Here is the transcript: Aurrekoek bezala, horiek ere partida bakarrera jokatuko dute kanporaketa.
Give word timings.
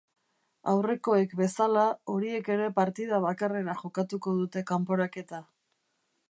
Aurrekoek 0.71 1.35
bezala, 1.41 1.83
horiek 2.13 2.49
ere 2.55 2.71
partida 2.79 3.21
bakarrera 3.27 3.77
jokatuko 3.83 4.35
dute 4.41 4.65
kanporaketa. 4.73 5.45